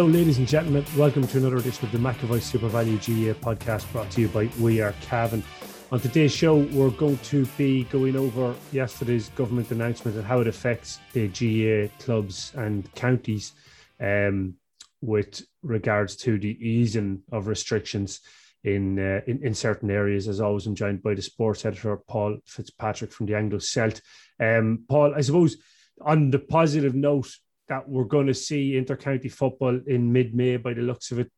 [0.00, 0.82] Hello, ladies and gentlemen.
[0.96, 4.48] Welcome to another edition of the McAvoy Super Value GAA podcast brought to you by
[4.58, 5.44] We Are Cavan.
[5.92, 10.46] On today's show, we're going to be going over yesterday's government announcement and how it
[10.46, 13.52] affects the GAA clubs and counties
[14.00, 14.54] um,
[15.02, 18.20] with regards to the easing of restrictions
[18.64, 20.28] in, uh, in, in certain areas.
[20.28, 24.00] As always, I'm joined by the sports editor Paul Fitzpatrick from the Anglo Celt.
[24.40, 25.58] Um, Paul, I suppose
[26.00, 27.36] on the positive note,
[27.70, 31.30] that we're going to see intercounty football in mid-May by the looks of it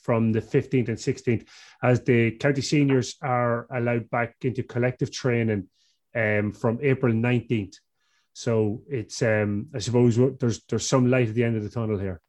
[0.00, 1.46] from the 15th and 16th
[1.82, 5.68] as the county seniors are allowed back into collective training
[6.14, 7.76] um, from April 19th.
[8.32, 11.98] So it's um, I suppose there's there's some light at the end of the tunnel
[11.98, 12.20] here.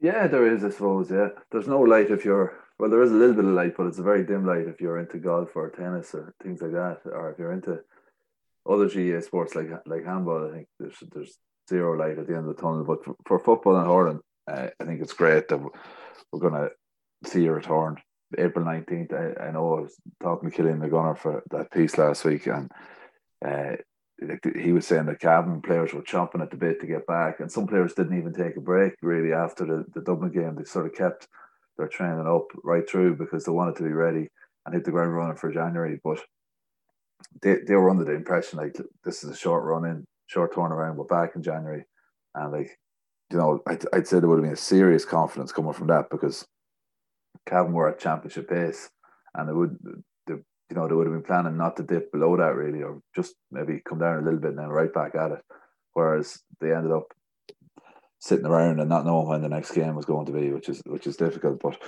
[0.00, 0.64] Yeah, there is.
[0.64, 1.10] I suppose.
[1.10, 2.56] Yeah, there's no light if you're.
[2.78, 4.80] Well, there is a little bit of light, but it's a very dim light if
[4.80, 7.80] you're into golf or tennis or things like that, or if you're into
[8.68, 10.48] other GAA sports like like handball.
[10.48, 12.84] I think there's there's zero light at the end of the tunnel.
[12.84, 14.20] But for, for football and hurling,
[14.50, 15.60] uh, I think it's great that
[16.32, 16.70] we're going to
[17.28, 17.96] see a return.
[18.36, 22.24] April 19th, I, I know I was talking to Killian McGunner for that piece last
[22.24, 22.70] week, and
[23.44, 23.76] uh,
[24.56, 27.50] he was saying that Cavan players were chomping at the bit to get back, and
[27.50, 30.56] some players didn't even take a break really after the, the Dublin game.
[30.56, 31.28] They sort of kept
[31.76, 34.28] their training up right through because they wanted to be ready
[34.64, 36.00] and hit the ground running for January.
[36.02, 36.20] But
[37.42, 40.96] they, they were under the impression like this is a short run in, short turnaround.
[40.96, 41.84] We're back in January,
[42.34, 42.78] and like
[43.30, 46.10] you know, I'd, I'd say there would have been a serious confidence coming from that
[46.10, 46.46] because
[47.46, 48.90] Cavan were at championship pace,
[49.34, 49.76] and it would,
[50.26, 53.00] the, you know, they would have been planning not to dip below that really, or
[53.14, 55.40] just maybe come down a little bit and then right back at it.
[55.94, 57.12] Whereas they ended up
[58.20, 60.80] sitting around and not knowing when the next game was going to be, which is
[60.86, 61.60] which is difficult.
[61.60, 61.78] But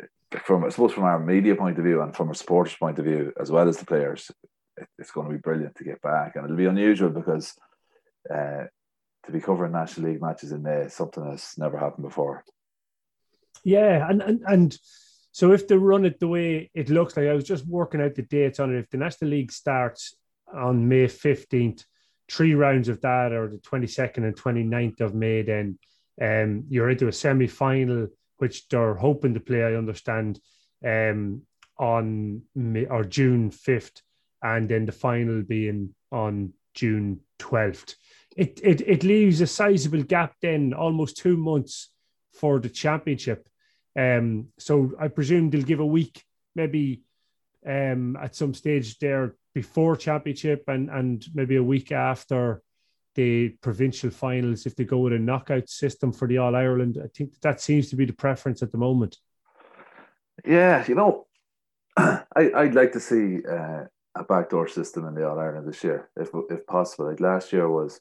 [0.00, 2.98] eh, from I suppose from our media point of view and from a supporters point
[2.98, 4.30] of view, as well as the players,
[4.76, 7.54] it, it's going to be brilliant to get back, and it'll be unusual because
[8.30, 8.64] uh,
[9.26, 12.44] to be covering National League matches in May, something that's never happened before.
[13.64, 14.78] Yeah, and and and
[15.32, 18.14] so if they run it the way it looks like, I was just working out
[18.14, 18.78] the dates on it.
[18.78, 20.14] If the National League starts
[20.54, 21.84] on May fifteenth,
[22.30, 25.78] three rounds of that are the twenty second and 29th of May, then
[26.22, 28.08] um, you're into a semi final,
[28.38, 29.64] which they're hoping to play.
[29.64, 30.40] I understand
[30.84, 31.42] um,
[31.78, 34.00] on May, or June fifth,
[34.42, 37.96] and then the final being on June twelfth
[38.36, 41.90] it, it, it leaves a sizable gap then, almost two months
[42.34, 43.48] for the championship.
[43.98, 46.22] Um, so I presume they'll give a week,
[46.54, 47.02] maybe
[47.66, 52.62] um, at some stage there before championship and, and maybe a week after
[53.14, 57.00] the provincial finals if they go with a knockout system for the All Ireland.
[57.02, 59.16] I think that seems to be the preference at the moment.
[60.44, 61.26] Yeah, you know,
[61.96, 66.10] I, I'd like to see uh, a backdoor system in the All Ireland this year,
[66.16, 67.06] if if possible.
[67.06, 67.98] Like last year was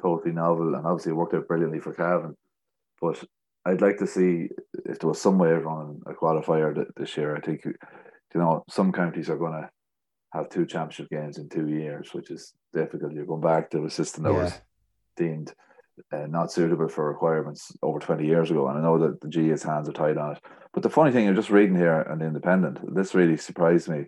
[0.00, 2.36] totally novel, and obviously it worked out brilliantly for Cavan.
[3.00, 3.22] But
[3.64, 4.48] I'd like to see
[4.84, 7.36] if there was some way of running a qualifier this year.
[7.36, 7.74] I think you
[8.34, 9.70] know some counties are going to
[10.32, 13.12] have two championship games in two years, which is difficult.
[13.12, 14.42] You're going back to a system that yeah.
[14.44, 14.52] was
[15.16, 15.54] deemed
[16.12, 18.68] uh, not suitable for requirements over 20 years ago.
[18.68, 20.42] And I know that the GAA's hands are tied on it.
[20.72, 24.04] But the funny thing, I'm just reading here on the Independent, this really surprised me.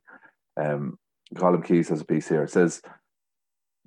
[0.57, 0.99] Um,
[1.35, 2.43] Colm Keys has a piece here.
[2.43, 2.83] It says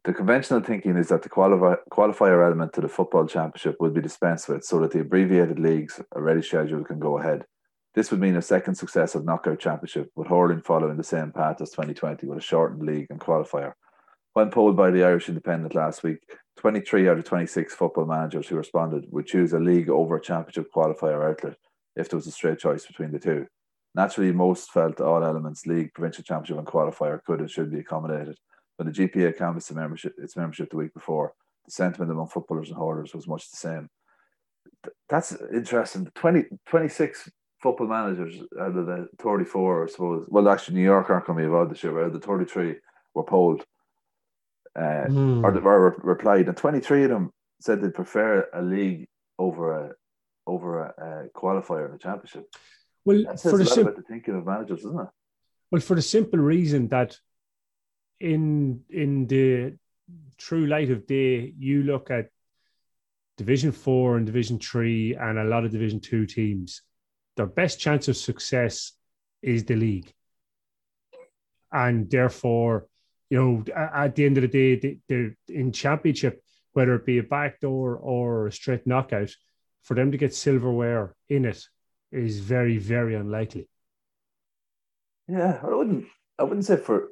[0.04, 4.02] the conventional thinking is that the qualifi- qualifier element to the football championship would be
[4.02, 7.46] dispensed with so that the abbreviated leagues already scheduled can go ahead.
[7.94, 11.70] This would mean a second successive knockout championship, with hurling following the same path as
[11.72, 13.74] 2020 with a shortened league and qualifier.
[14.34, 16.20] When polled by the Irish Independent last week,
[16.58, 20.68] 23 out of 26 football managers who responded would choose a league over a championship
[20.76, 21.58] qualifier outlet
[21.96, 23.46] if there was a straight choice between the two.
[23.94, 28.38] Naturally, most felt all elements, league, provincial championship, and qualifier, could and should be accommodated
[28.82, 31.34] when the GPA canvassed membership, its membership the week before,
[31.66, 33.90] the sentiment among footballers and hurlers was much the same.
[35.08, 36.10] That's interesting.
[36.16, 37.30] 20, 26
[37.62, 40.26] football managers out of the 34, I suppose.
[40.30, 42.20] Well, actually, New York aren't going to be involved this year, but out of the
[42.22, 42.78] 33
[43.14, 43.64] were polled
[44.76, 45.44] uh, mm.
[45.44, 47.30] or, or replied, and 23 of them
[47.60, 49.08] said they'd prefer a league
[49.38, 49.92] over a
[50.48, 52.48] over a, a qualifier in the championship.
[53.06, 55.08] Well, that says for the sim- about the thinking of managers, isn't it?
[55.70, 57.20] Well, for the simple reason that
[58.22, 59.74] in in the
[60.38, 62.30] true light of day, you look at
[63.38, 66.82] Division Four and Division Three, and a lot of Division Two teams.
[67.36, 68.94] Their best chance of success
[69.42, 70.14] is the league,
[71.72, 72.88] and therefore,
[73.30, 77.24] you know, at the end of the day, they're in championship, whether it be a
[77.24, 79.32] backdoor or a straight knockout,
[79.82, 81.66] for them to get silverware in it
[82.12, 83.68] is very, very unlikely.
[85.28, 86.06] Yeah, I wouldn't.
[86.42, 87.10] I wouldn't say for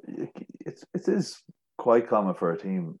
[0.66, 1.40] it's it is
[1.78, 2.98] quite common for a team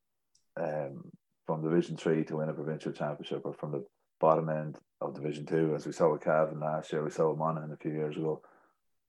[0.56, 1.10] um,
[1.44, 3.84] from Division Three to win a provincial championship, or from the
[4.20, 7.38] bottom end of Division Two, as we saw with Cavan last year, we saw with
[7.38, 8.42] Monaghan a few years ago.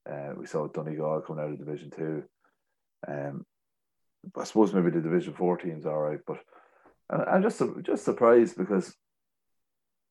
[0.09, 2.23] Uh, we saw Donegal coming out of Division Two.
[3.07, 3.45] Um,
[4.35, 6.37] I suppose maybe the Division Four teams are right, but
[7.11, 8.95] I'm just just surprised because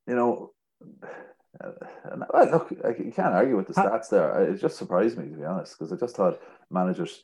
[0.06, 0.52] you know
[2.32, 4.42] well, look, you can't argue with the stats there.
[4.44, 6.40] It just surprised me to be honest, because I just thought
[6.70, 7.22] managers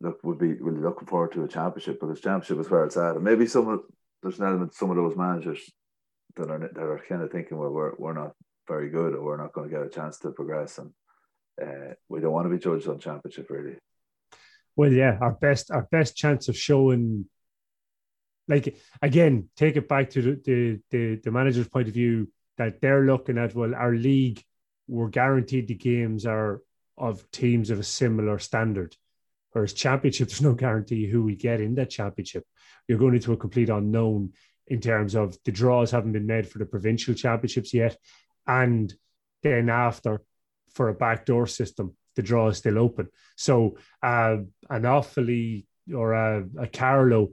[0.00, 3.14] look would be really looking forward to a championship because championship is where it's at,
[3.14, 3.80] and maybe some of
[4.22, 5.70] there's an element some of those managers
[6.36, 8.32] that are that are kind of thinking, well, we're we're not
[8.68, 10.90] very good, or we're not going to get a chance to progress, and
[11.62, 13.76] uh, we don't want to be judged on championship really.
[14.74, 17.26] Well, yeah, our best our best chance of showing,
[18.48, 22.80] like again, take it back to the the the, the manager's point of view that
[22.80, 24.42] they're looking at, well, our league,
[24.88, 26.60] we're guaranteed the games are
[26.96, 28.96] of teams of a similar standard.
[29.52, 32.44] Whereas championship, there's no guarantee who we get in that championship.
[32.88, 34.32] You're going into a complete unknown
[34.68, 37.96] in terms of the draws haven't been made for the provincial championships yet.
[38.46, 38.92] And
[39.42, 40.22] then after,
[40.74, 43.08] for a backdoor system, the draw is still open.
[43.36, 44.38] So uh,
[44.70, 47.30] an Offaly or a, a Carlow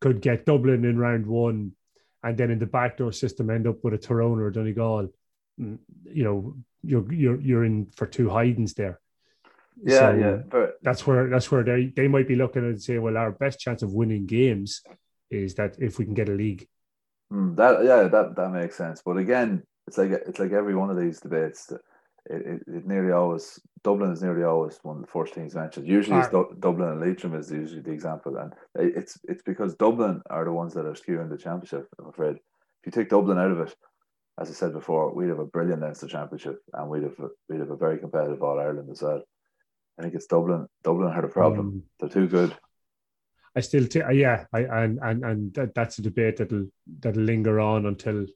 [0.00, 1.72] could get Dublin in round one
[2.22, 5.08] and then in the backdoor system end up with a Tyrone or a Donegal,
[5.60, 9.00] mm, you know, you're you're you're in for two hidings there.
[9.82, 10.36] Yeah, so yeah.
[10.48, 13.60] But that's where that's where they they might be looking and say, well, our best
[13.60, 14.82] chance of winning games
[15.30, 16.66] is that if we can get a league.
[17.32, 19.02] Mm, that yeah, that that makes sense.
[19.04, 21.66] But again, it's like it's like every one of these debates.
[21.66, 21.80] That
[22.28, 25.86] it, it, it, nearly always Dublin is nearly always one of the first teams mentioned.
[25.86, 30.22] Usually, it's du- Dublin and Leitrim is usually the example, and it's it's because Dublin
[30.30, 31.88] are the ones that are skewing the championship.
[31.98, 32.36] I'm afraid.
[32.36, 33.74] If you take Dublin out of it,
[34.40, 37.16] as I said before, we'd have a brilliant Leinster championship, and we'd have
[37.48, 39.22] we'd have a very competitive All Ireland as well.
[39.98, 40.66] I think it's Dublin.
[40.82, 41.66] Dublin had a problem.
[41.66, 42.56] Um, They're too good.
[43.54, 46.66] I still, t- yeah, I and and and that's a debate that'll
[47.00, 48.26] that'll linger on until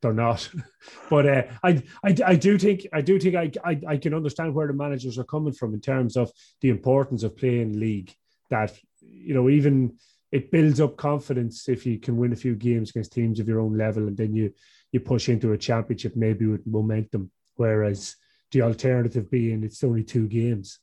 [0.00, 0.48] they're not.
[1.10, 4.54] but uh, I, I, I do think I do think I, I, I can understand
[4.54, 6.30] where the managers are coming from in terms of
[6.60, 8.14] the importance of playing league.
[8.50, 9.96] That you know even
[10.30, 13.60] it builds up confidence if you can win a few games against teams of your
[13.60, 14.52] own level, and then you
[14.92, 17.30] you push into a championship maybe with momentum.
[17.56, 18.16] Whereas
[18.52, 20.78] the alternative being it's only two games.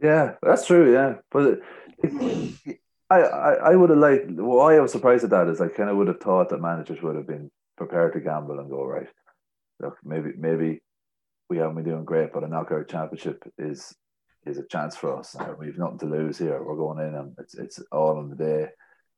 [0.00, 0.92] Yeah, that's true.
[0.92, 1.60] Yeah, but.
[3.10, 4.30] I, I, I would have liked.
[4.30, 7.02] Why I was surprised at that is I kind of would have thought that managers
[7.02, 9.08] would have been prepared to gamble and go right.
[9.80, 10.80] Look, maybe maybe
[11.48, 13.94] we haven't been doing great, but a knockout championship is
[14.46, 15.36] is a chance for us.
[15.58, 16.62] We've nothing to lose here.
[16.62, 18.68] We're going in, and it's it's all on the day.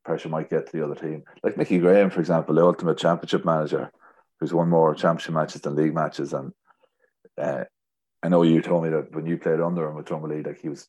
[0.05, 3.45] Pressure might get to the other team, like Mickey Graham, for example, the ultimate championship
[3.45, 3.91] manager,
[4.39, 6.33] who's won more championship matches than league matches.
[6.33, 6.53] And
[7.37, 7.65] uh,
[8.23, 10.69] I know you told me that when you played under him with Dromley, like he
[10.69, 10.87] was,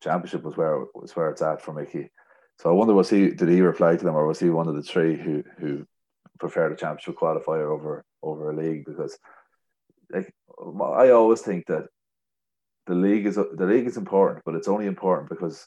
[0.00, 2.10] championship was where was where it's at for Mickey.
[2.60, 4.76] So I wonder was he did he reply to them or was he one of
[4.76, 5.86] the three who who
[6.40, 9.18] prefer the championship qualifier over over a league because
[10.12, 11.86] like I always think that
[12.86, 15.66] the league is the league is important, but it's only important because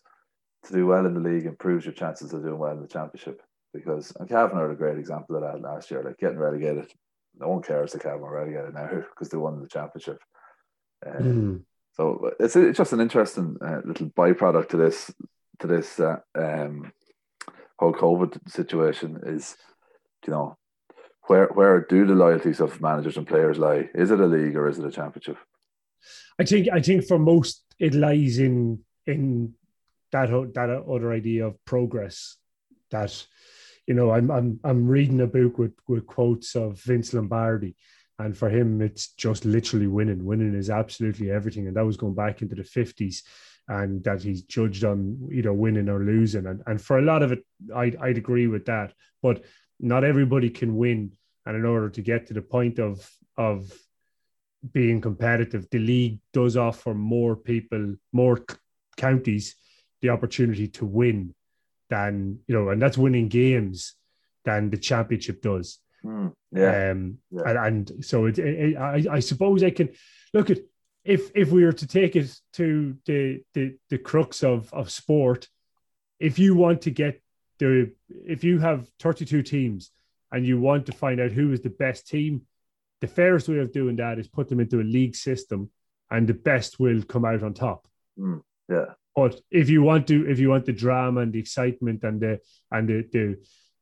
[0.66, 3.42] to do well in the league improves your chances of doing well in the championship.
[3.74, 6.92] Because and Cavan are a great example of that last year, like getting relegated.
[7.40, 10.20] No one cares that Cavan are relegated now because they won the championship.
[11.06, 11.62] Um, mm.
[11.94, 15.12] So it's it's just an interesting uh, little byproduct to this
[15.60, 16.92] to this uh, um,
[17.80, 19.56] whole COVID situation is,
[20.26, 20.58] you know,
[21.28, 23.90] where where do the loyalties of managers and players lie?
[23.94, 25.38] Is it a league or is it a championship?
[26.40, 29.54] I think I think for most it lies in in
[30.12, 32.38] that that other idea of progress.
[32.92, 33.26] That
[33.88, 37.76] you know, I'm I'm I'm reading a book with with quotes of Vince Lombardi,
[38.20, 40.26] and for him, it's just literally winning.
[40.26, 43.24] Winning is absolutely everything, and that was going back into the fifties,
[43.68, 46.48] and that he's judged on either winning or losing.
[46.48, 49.44] And and for a lot of it, I'd I'd agree with that, but
[49.80, 51.14] not everybody can win.
[51.46, 53.72] And in order to get to the point of of
[54.72, 58.46] being competitive, the league does offer more people, more
[58.96, 59.56] counties,
[60.02, 61.36] the opportunity to win
[61.90, 63.96] than you know, and that's winning games
[64.46, 65.80] than the championship does.
[66.04, 66.92] Mm, yeah.
[66.92, 67.42] Um, yeah.
[67.46, 67.58] And,
[67.90, 69.90] and, so it, it, I, I suppose I can
[70.34, 70.60] look at
[71.04, 75.48] if if we were to take it to the the, the crux of of sport,
[76.20, 77.22] if you want to get
[77.70, 77.92] the
[78.26, 79.92] if you have 32 teams
[80.32, 82.42] and you want to find out who is the best team,
[83.02, 85.70] the fairest way of doing that is put them into a league system
[86.10, 87.88] and the best will come out on top.
[88.20, 88.86] Mm, yeah.
[89.16, 92.40] But if you want to, if you want the drama and the excitement and the
[92.72, 93.38] and the the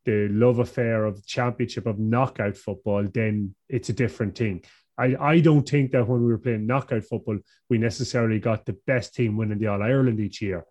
[0.05, 4.63] the love affair of championship of knockout football, then it's a different thing.
[4.97, 7.37] I, I don't think that when we were playing knockout football,
[7.69, 10.65] we necessarily got the best team winning the All Ireland each year.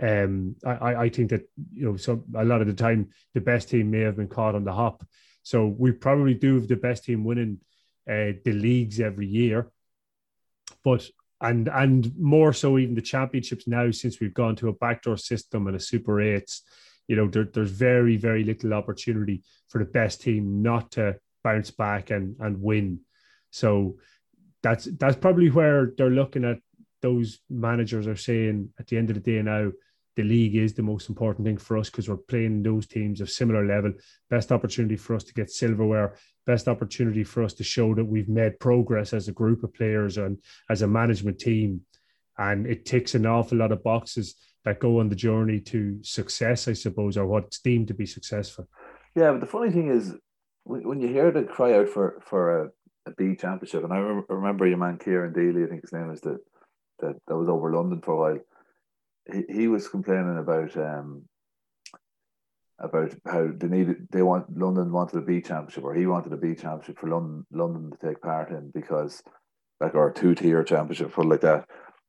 [0.00, 3.68] Um, I, I think that you know, so a lot of the time the best
[3.68, 5.04] team may have been caught on the hop.
[5.42, 7.58] So we probably do have the best team winning
[8.08, 9.70] uh, the leagues every year,
[10.84, 11.08] but
[11.40, 15.66] and and more so even the championships now since we've gone to a backdoor system
[15.66, 16.62] and a Super Eights.
[17.06, 21.70] You know, there, there's very very little opportunity for the best team not to bounce
[21.70, 23.00] back and and win.
[23.50, 23.98] So
[24.62, 26.58] that's that's probably where they're looking at.
[27.00, 29.70] Those managers are saying at the end of the day now
[30.18, 33.30] the league is the most important thing for us because we're playing those teams of
[33.30, 33.92] similar level.
[34.28, 36.16] Best opportunity for us to get silverware.
[36.44, 40.18] Best opportunity for us to show that we've made progress as a group of players
[40.18, 40.36] and
[40.68, 41.82] as a management team.
[42.36, 44.34] And it ticks an awful lot of boxes
[44.64, 48.68] that go on the journey to success, I suppose, or what's deemed to be successful.
[49.14, 50.16] Yeah, but the funny thing is,
[50.64, 52.70] when you hear the cry out for for a,
[53.06, 56.20] a B championship, and I remember your man Kieran Daly, I think his name is
[56.22, 56.38] that
[56.98, 58.40] that that was over London for a while
[59.32, 61.22] he, he was complaining about um
[62.80, 66.36] about how they needed they want London wanted a B championship or he wanted a
[66.36, 69.22] B championship for London London to take part in because
[69.80, 71.66] like or two tier championship or like that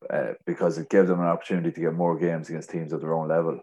[0.09, 3.13] uh, because it gave them an opportunity to get more games against teams of their
[3.13, 3.59] own level,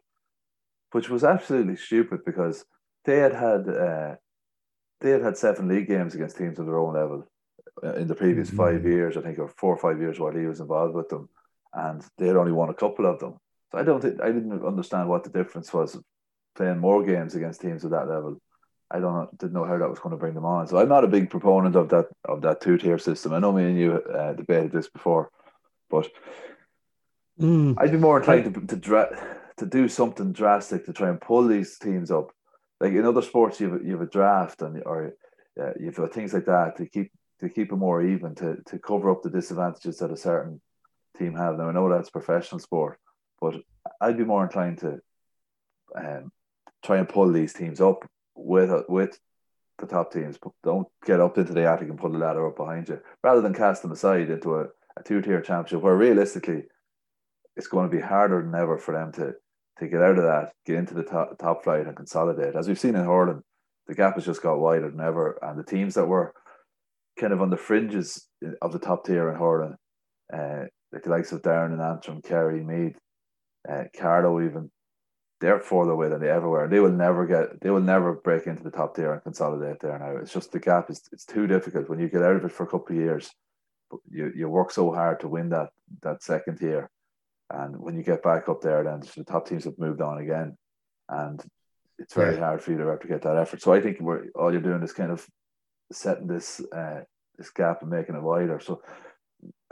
[0.93, 2.65] which was absolutely stupid because
[3.05, 4.15] they had had uh,
[5.01, 7.27] they had had seven league games against teams of their own level
[7.83, 8.59] uh, in the previous mm-hmm.
[8.59, 11.29] five years, I think, or four or five years while he was involved with them,
[11.73, 13.39] and they had only won a couple of them.
[13.73, 15.99] So I don't think I didn't understand what the difference was
[16.55, 18.41] playing more games against teams of that level.
[18.91, 20.69] I don't know, didn't know how that was going to bring them on.
[20.69, 23.33] So I'm not a big proponent of that of that two tier system.
[23.33, 25.31] I know me and you uh, debated this before,
[25.91, 26.09] but
[27.41, 27.75] mm.
[27.79, 31.47] I'd be more inclined to to, dra- to do something drastic to try and pull
[31.47, 32.31] these teams up.
[32.81, 35.15] Like in other sports, you've you've a draft and or
[35.61, 38.79] uh, you've got things like that to keep to keep it more even to to
[38.79, 40.61] cover up the disadvantages that a certain
[41.19, 41.57] team have.
[41.57, 43.01] Now I know that's professional sport,
[43.41, 43.55] but
[44.01, 45.01] I'd be more inclined to
[45.95, 46.31] um,
[46.85, 49.19] try and pull these teams up with with
[49.79, 50.39] the top teams.
[50.39, 53.41] But don't get up into the attic and pull the ladder up behind you, rather
[53.41, 54.67] than cast them aside into a,
[54.97, 56.65] a two tier championship where realistically
[57.57, 59.35] it's going to be harder than ever for them to
[59.79, 62.55] to get out of that, get into the top, top flight and consolidate.
[62.55, 63.43] As we've seen in Hurling,
[63.87, 66.33] the gap has just got wider than ever, and the teams that were
[67.21, 68.27] kind of on the fringes
[68.63, 69.77] of the top tier in Hurling,
[70.33, 72.97] uh, like the likes of Darren and Antrim, Kerry, Meath,
[73.69, 74.71] uh, Carlow even,
[75.41, 76.69] they're further away than they ever were.
[76.69, 79.99] They will never get, they will never break into the top tier and consolidate there
[79.99, 80.17] now.
[80.17, 82.65] It's just the gap is it's too difficult when you get out of it for
[82.65, 83.31] a couple of years.
[84.11, 85.71] You you work so hard to win that
[86.03, 86.91] that second tier,
[87.51, 90.57] and when you get back up there, then the top teams have moved on again,
[91.09, 91.41] and
[91.99, 92.41] it's very yeah.
[92.41, 93.63] hard for you to replicate that effort.
[93.63, 95.25] So I think we're all you're doing is kind of
[95.93, 97.03] setting this uh,
[97.39, 98.59] this gap and making it wider.
[98.59, 98.83] So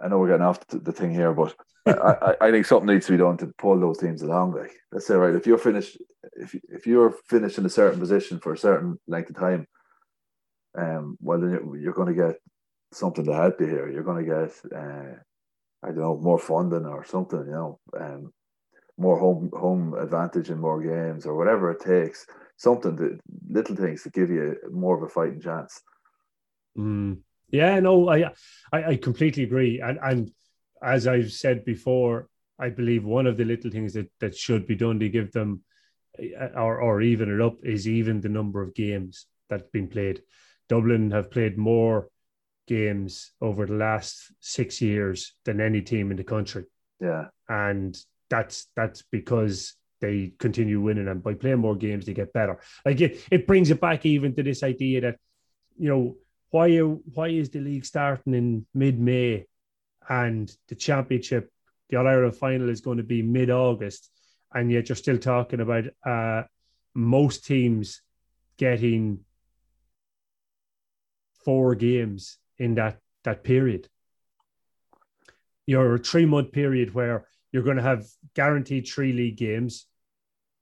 [0.02, 1.54] I know we're getting off the, thing here, but
[1.86, 4.52] I, I, think something needs to be done to pull those teams along.
[4.52, 5.98] Like let's say, right, if you're finished,
[6.34, 9.66] if if you're finished in a certain position for a certain length of time,
[10.76, 12.36] um, well then you're, you're going to get
[12.92, 13.88] something to help you here.
[13.88, 15.14] You're going to get, uh,
[15.82, 17.40] I don't know, more funding or something.
[17.40, 18.32] You know, um,
[18.96, 22.26] more home home advantage in more games or whatever it takes.
[22.56, 25.82] Something that little things to give you more of a fighting chance.
[26.78, 27.18] Mm.
[27.50, 28.32] Yeah, no, I,
[28.72, 30.30] I, I completely agree, and and
[30.82, 34.74] as I've said before, I believe one of the little things that that should be
[34.76, 35.62] done to give them,
[36.18, 40.22] uh, or or even it up, is even the number of games that've been played.
[40.68, 42.08] Dublin have played more
[42.66, 46.64] games over the last six years than any team in the country.
[47.00, 47.96] Yeah, and
[48.30, 52.58] that's that's because they continue winning, and by playing more games, they get better.
[52.84, 55.18] Like it, it brings it back even to this idea that
[55.78, 56.16] you know
[56.54, 59.44] why why is the league starting in mid May
[60.08, 61.50] and the championship,
[61.90, 64.08] the All Ireland final is going to be mid August,
[64.54, 66.44] and yet you're still talking about uh,
[66.94, 68.02] most teams
[68.56, 69.24] getting
[71.44, 73.88] four games in that that period.
[75.66, 79.86] your three month period where you're going to have guaranteed three league games.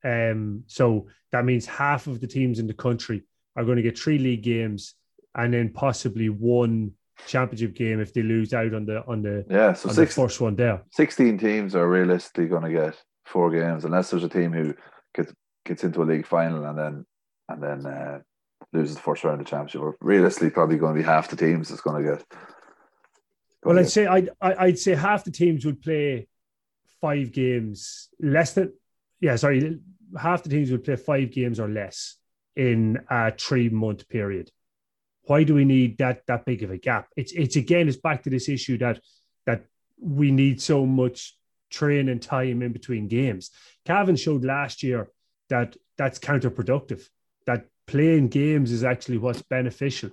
[0.03, 3.21] Um, so that means half of the teams in the country
[3.55, 4.95] are going to get three league games
[5.35, 6.91] and then possibly one
[7.27, 10.55] championship game if they lose out on the on the yeah so six, first one
[10.55, 10.83] there.
[10.91, 14.73] Sixteen teams are realistically going to get four games unless there's a team who
[15.15, 15.33] gets
[15.65, 17.05] gets into a league final and then
[17.49, 18.19] and then uh,
[18.71, 19.81] loses the first round of championship.
[19.81, 22.25] Or realistically, probably going to be half the teams that's going to get.
[23.63, 26.27] Well, I'd say I'd I'd say half the teams would play
[27.01, 28.73] five games less than
[29.19, 29.79] yeah sorry
[30.17, 32.17] half the teams would play five games or less
[32.55, 34.51] in a three month period.
[35.23, 37.07] Why do we need that that big of a gap?
[37.15, 38.99] It's it's again it's back to this issue that
[39.45, 39.65] that
[39.99, 41.37] we need so much
[41.69, 43.51] training time in between games.
[43.85, 45.09] Cavan showed last year
[45.49, 47.07] that that's counterproductive.
[47.45, 50.11] That playing games is actually what's beneficial,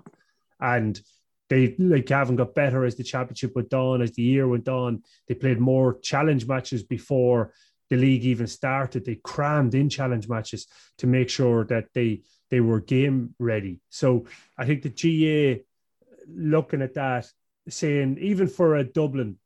[0.60, 1.00] and
[1.48, 5.02] they like Cavan got better as the championship went on, as the year went on.
[5.26, 7.52] They played more challenge matches before
[7.88, 9.04] the league even started.
[9.04, 13.80] They crammed in challenge matches to make sure that they they were game ready.
[13.88, 14.26] So
[14.58, 15.62] I think the GAA
[16.28, 17.26] looking at that,
[17.68, 19.38] saying even for a Dublin,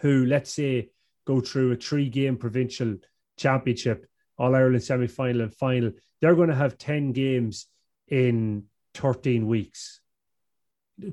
[0.00, 0.90] who let's say
[1.26, 2.96] go through a three game provincial
[3.36, 4.06] championship,
[4.38, 7.66] All Ireland semi final and final, they're going to have 10 games
[8.08, 10.00] in 13 weeks.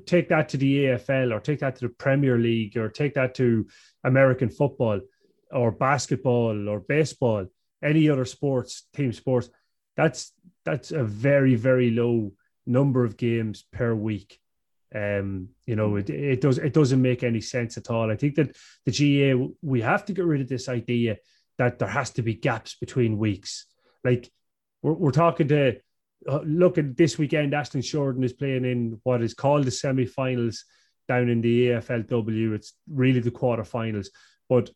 [0.04, 3.34] Take that to the AFL or take that to the Premier League or take that
[3.36, 3.66] to
[4.02, 5.00] American football
[5.52, 7.46] or basketball or baseball,
[7.82, 9.48] any other sports, team sports.
[9.96, 10.32] That's
[10.66, 12.32] that's a very, very low
[12.66, 14.38] number of games per week.
[14.94, 18.10] Um, you know, it, it does it doesn't make any sense at all.
[18.10, 21.16] I think that the GAA we have to get rid of this idea
[21.58, 23.66] that there has to be gaps between weeks.
[24.04, 24.30] Like
[24.82, 25.76] we're, we're talking to
[26.28, 27.52] uh, look at this weekend.
[27.52, 30.64] Aishling Sheridan is playing in what is called the semi-finals
[31.08, 32.54] down in the AFLW.
[32.54, 34.08] It's really the quarterfinals.
[34.48, 34.70] But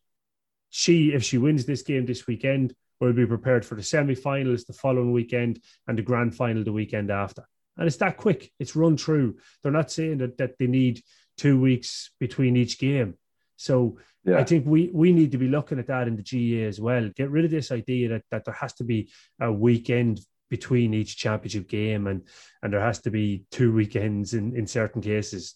[0.70, 4.72] she, if she wins this game this weekend, will be prepared for the semi-finals the
[4.72, 7.44] following weekend and the grand final the weekend after.
[7.76, 8.52] And it's that quick.
[8.58, 9.38] It's run through.
[9.62, 11.02] They're not saying that, that they need
[11.38, 13.14] two weeks between each game.
[13.56, 14.38] So yeah.
[14.38, 17.08] I think we we need to be looking at that in the GAA as well.
[17.16, 19.10] Get rid of this idea that, that there has to be
[19.40, 22.26] a weekend between each championship game and
[22.62, 25.54] and there has to be two weekends in, in certain cases.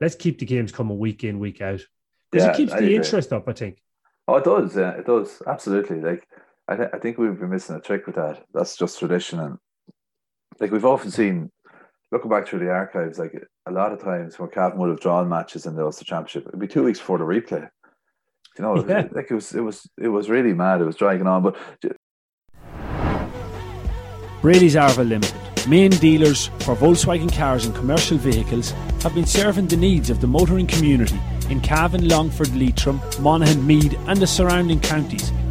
[0.00, 1.80] Let's keep the games coming week in, week out.
[2.30, 3.82] Because yeah, it keeps the interest up, I think.
[4.28, 4.76] Oh, it does.
[4.76, 5.42] Yeah, it does.
[5.46, 6.00] Absolutely.
[6.00, 6.26] Like
[6.72, 8.44] I, th- I think we've been missing a trick with that.
[8.54, 9.58] That's just tradition, and
[10.58, 11.50] like we've often seen,
[12.10, 13.34] looking back through the archives, like
[13.66, 16.58] a lot of times when Cavan would have drawn matches in the Ulster Championship, it'd
[16.58, 17.68] be two weeks before the replay.
[18.56, 19.06] You know, yeah.
[19.12, 20.80] like it was, it was, it was really mad.
[20.80, 21.56] It was dragging on, but.
[24.40, 28.70] Brady's Arva Limited, main dealers for Volkswagen cars and commercial vehicles,
[29.02, 33.94] have been serving the needs of the motoring community in Cavan, Longford, Leitrim, Monaghan, Meath,
[34.08, 35.32] and the surrounding counties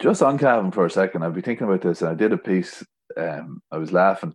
[0.00, 2.38] Just on Cavan for a second, I've been thinking about this and I did a
[2.38, 2.84] piece,
[3.16, 4.34] um, I was laughing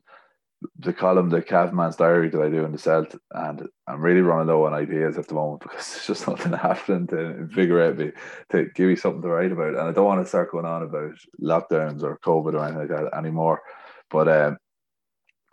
[0.77, 4.47] the column, the Cavanman's Diary that I do in the Celt, and I'm really running
[4.47, 8.11] low on ideas at the moment because there's just nothing happening to invigorate me,
[8.49, 9.75] to give me something to write about.
[9.75, 12.89] And I don't want to start going on about lockdowns or COVID or anything like
[12.89, 13.61] that anymore.
[14.09, 14.57] But um,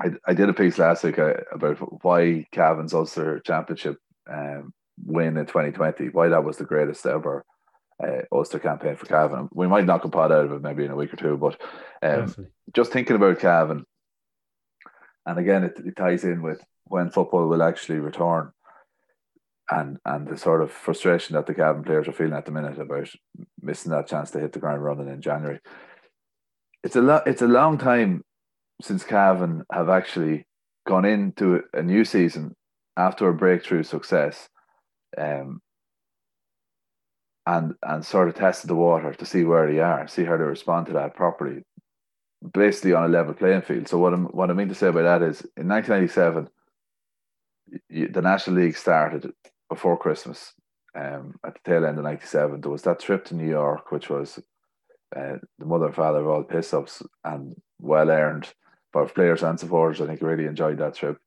[0.01, 3.97] I, I did a piece last week uh, about why Cavan's Ulster Championship
[4.31, 4.73] um,
[5.05, 7.45] win in 2020, why that was the greatest ever
[8.03, 9.49] uh, Ulster campaign for Cavan.
[9.53, 11.61] We might knock a pot out of it maybe in a week or two, but
[12.03, 12.35] um,
[12.75, 13.85] just thinking about Cavan
[15.27, 18.51] and again, it, it ties in with when football will actually return
[19.71, 22.79] and and the sort of frustration that the Cavan players are feeling at the minute
[22.79, 23.09] about
[23.61, 25.61] missing that chance to hit the ground running in January.
[26.83, 27.27] It's a lot.
[27.27, 28.25] It's a long time
[28.83, 30.47] since Cavan have actually
[30.87, 32.57] gone into a new season
[32.97, 34.49] after a breakthrough success,
[35.17, 35.61] um,
[37.51, 40.45] and and sort of tested the water to see where they are, see how they
[40.45, 41.65] respond to that properly
[42.53, 43.89] basically on a level playing field.
[43.89, 46.49] So what I'm what I mean to say by that is in 1997,
[47.91, 49.33] the National League started
[49.69, 50.53] before Christmas.
[50.93, 54.11] Um, at the tail end of '97, there was that trip to New York, which
[54.11, 54.41] was
[55.15, 58.53] uh, the mother and father of all piss ups and well earned.
[58.93, 61.19] Both players and supporters, I think, really enjoyed that trip.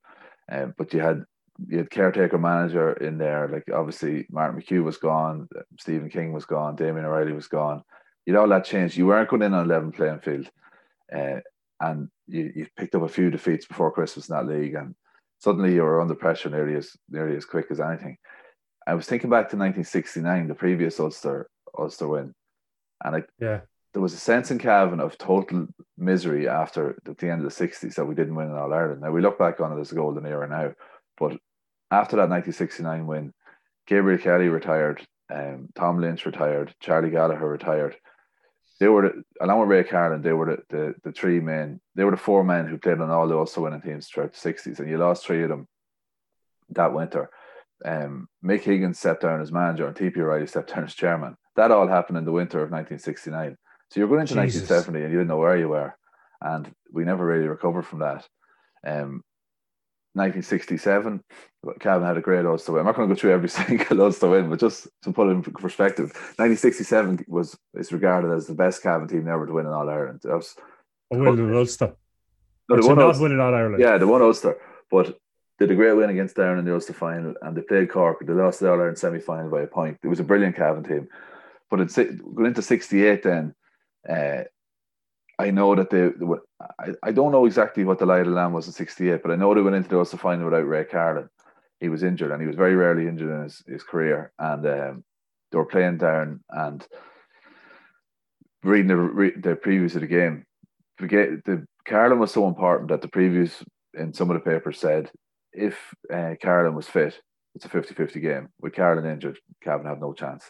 [0.51, 1.23] Um, but you had
[1.67, 3.47] you had caretaker manager in there.
[3.47, 5.47] Like obviously Martin McHugh was gone,
[5.79, 7.83] Stephen King was gone, Damien O'Reilly was gone.
[8.25, 8.97] You know that changed.
[8.97, 10.49] You weren't going in on eleven playing field,
[11.13, 11.39] uh,
[11.79, 14.95] and you, you picked up a few defeats before Christmas in that league, and
[15.39, 18.17] suddenly you were under pressure nearly as nearly as quick as anything.
[18.87, 22.33] I was thinking back to 1969, the previous Ulster Ulster win,
[23.03, 23.61] and I, yeah,
[23.93, 27.67] there was a sense in Cavan of total misery after at the end of the
[27.67, 29.01] 60s that we didn't win in All Ireland.
[29.01, 30.73] Now we look back on it as a golden era now,
[31.17, 31.37] but
[31.91, 33.33] after that 1969 win,
[33.87, 37.95] Gabriel Kelly retired, um, Tom Lynch retired, Charlie Gallagher retired.
[38.79, 42.03] They were the, along with Ray Carlin, they were the, the, the three men, they
[42.03, 44.79] were the four men who played on all the Ulster winning teams throughout the 60s,
[44.79, 45.67] and you lost three of them
[46.69, 47.29] that winter.
[47.85, 51.35] Um, Mick Higgins stepped down as manager and TP O'Reilly stepped down as chairman.
[51.55, 53.57] That all happened in the winter of 1969.
[53.89, 54.69] So you're going into Jesus.
[54.69, 55.95] 1970 and you didn't know where you were.
[56.41, 58.27] And we never really recovered from that.
[58.85, 59.23] Um,
[60.15, 61.23] 1967,
[61.79, 62.81] Cavan had a great Ulster win.
[62.81, 65.31] I'm not going to go through every single Ulster win, but just to put it
[65.31, 69.71] in perspective, 1967 was is regarded as the best Cavan team ever to win in
[69.71, 70.21] All Ireland.
[70.23, 70.55] That was
[71.11, 71.95] a win in Ulster.
[72.69, 73.81] No, they won not win in All Ireland.
[73.81, 74.57] Yeah, they won Ulster,
[74.91, 75.19] but
[75.57, 78.25] did a great win against Down in the Ulster final, and they played Cork.
[78.25, 79.97] They lost the All Ireland semi final by a point.
[80.03, 81.07] It was a brilliant Cavan team,
[81.69, 83.55] but it's going into '68 then.
[84.07, 84.43] Uh,
[85.39, 86.25] I know that they, they
[86.79, 89.31] I, I don't know exactly what the lie of the land was in 68, but
[89.31, 91.29] I know they went into the Ulster final without Ray Carlin.
[91.79, 94.31] He was injured and he was very rarely injured in his, his career.
[94.39, 95.03] And um,
[95.51, 96.85] they were playing down and
[98.63, 100.45] reading the, the previews of the game.
[100.97, 105.11] Forget the Carlin was so important that the previews in some of the papers said
[105.51, 105.77] if
[106.11, 107.19] uh, Carlin was fit,
[107.55, 108.49] it's a 50 50 game.
[108.61, 110.49] With Carlin injured, Cavan had no chance.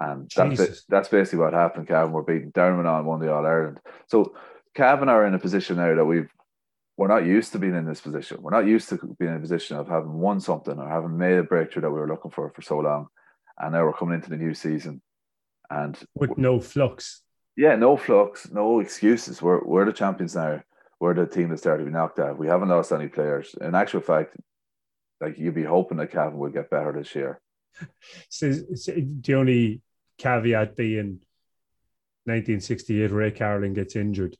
[0.00, 1.88] And that's, that's basically what happened.
[1.88, 2.52] Cavan were beaten.
[2.54, 3.80] Dermot on won the All Ireland.
[4.06, 4.34] So
[4.74, 6.30] Cavan are in a position now that we've
[6.96, 8.42] we're not used to being in this position.
[8.42, 11.38] We're not used to being in a position of having won something or having made
[11.38, 13.06] a breakthrough that we were looking for for so long.
[13.56, 15.00] And now we're coming into the new season,
[15.70, 17.22] and with no flux.
[17.56, 19.42] Yeah, no flux, no excuses.
[19.42, 20.62] We're we're the champions now.
[21.00, 22.38] We're the team that started to be knocked out.
[22.38, 23.54] We haven't lost any players.
[23.60, 24.36] In actual fact,
[25.20, 27.40] like you'd be hoping that Cavan would get better this year.
[28.28, 29.82] So, so the only
[30.18, 31.20] caveat being
[32.24, 34.36] 1968 Ray Carlin gets injured.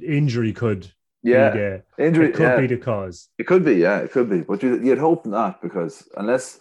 [0.00, 0.92] Injury could
[1.22, 2.60] yeah, the, injury could yeah.
[2.60, 3.28] be the cause.
[3.38, 4.40] It could be, yeah, it could be.
[4.40, 6.60] But you, would hope not because unless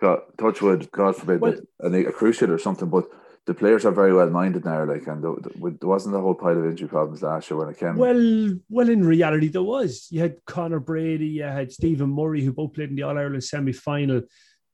[0.00, 2.88] God, touchwood, God forbid, well, a, a cruciate or something.
[2.88, 3.08] But
[3.46, 4.84] the players are very well minded now.
[4.84, 7.68] Like, and the, the, there wasn't a whole pile of injury problems last year when
[7.68, 7.96] it came.
[7.96, 10.08] Well, well, in reality, there was.
[10.10, 13.44] You had Connor Brady, you had Stephen Murray, who both played in the All Ireland
[13.44, 14.22] semi final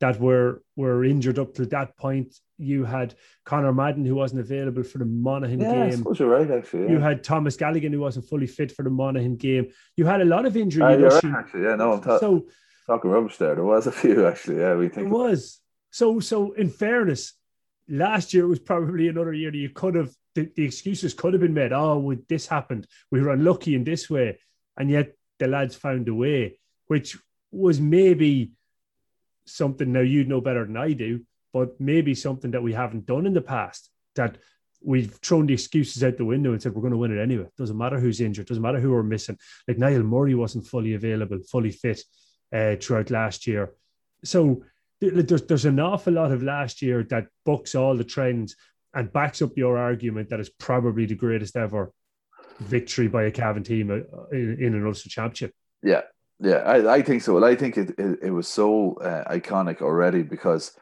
[0.00, 2.34] that were were injured up to that point.
[2.58, 3.14] You had
[3.44, 6.04] Conor Madden who wasn't available for the Monaghan yeah, game.
[6.14, 6.84] you're right, actually.
[6.84, 6.90] Yeah.
[6.90, 9.68] You had Thomas Galligan who wasn't fully fit for the Monaghan game.
[9.96, 10.82] You had a lot of injury.
[10.82, 12.46] Uh, right, actually, yeah, no, I'm ta- so,
[12.86, 13.56] talking rubbish there.
[13.56, 14.58] There was a few actually.
[14.58, 15.60] Yeah, we think it was.
[15.90, 17.34] So, so in fairness,
[17.88, 21.42] last year was probably another year that you could have the, the excuses could have
[21.42, 21.72] been made.
[21.72, 22.86] Oh, would this happened?
[23.10, 24.38] We were unlucky in this way,
[24.76, 27.16] and yet the lads found a way, which
[27.50, 28.52] was maybe
[29.46, 31.20] something now you know better than I do,
[31.54, 34.36] but maybe something that we haven't done in the past that
[34.82, 37.46] we've thrown the excuses out the window and said we're going to win it anyway.
[37.56, 39.38] Doesn't matter who's injured, doesn't matter who we're missing.
[39.66, 42.02] Like Niall Murray wasn't fully available, fully fit
[42.52, 43.72] uh, throughout last year.
[44.24, 44.64] So
[45.00, 48.56] there's there's an awful lot of last year that bucks all the trends
[48.92, 51.92] and backs up your argument that it's probably the greatest ever
[52.58, 55.52] victory by a Cavan team uh, in, in an Ulster Championship.
[55.82, 56.02] Yeah,
[56.40, 57.34] yeah, I, I think so.
[57.34, 60.72] Well, I think it, it, it was so uh, iconic already because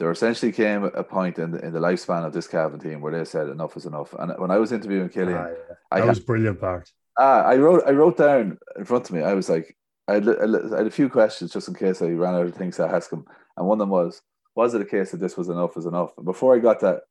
[0.00, 3.12] there essentially came a point in the, in the lifespan of this Cavan team where
[3.12, 4.14] they said enough is enough.
[4.18, 5.54] And when I was interviewing Killian, ah, yeah.
[5.68, 6.90] that I was had, brilliant part.
[7.18, 9.22] Ah, I wrote I wrote down in front of me.
[9.22, 9.76] I was like,
[10.08, 12.76] I had, I had a few questions just in case I ran out of things
[12.76, 13.26] to ask him,
[13.58, 14.22] and one of them was,
[14.56, 16.12] was it a case that this was enough is enough?
[16.16, 17.02] And before I got that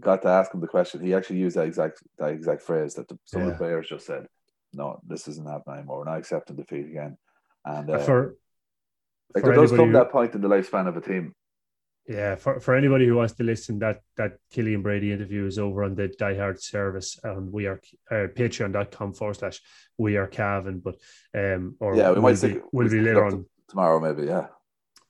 [0.00, 3.08] got to ask him the question, he actually used that exact that exact phrase that
[3.08, 3.48] the, some yeah.
[3.48, 4.26] of the players just said
[4.72, 5.98] no, this isn't happening anymore.
[5.98, 7.16] We're not accepting defeat again.
[7.64, 8.36] And uh, for
[9.34, 11.34] like for there does come who, that point in the lifespan of a team.
[12.08, 15.84] Yeah, for, for anybody who wants to listen, that that Killian Brady interview is over
[15.84, 19.60] on the Die Hard service and we are uh, patreon.com forward slash
[19.98, 20.96] we are Cavan, but
[21.34, 24.46] um or yeah, we might be, will be later on tomorrow, maybe, yeah.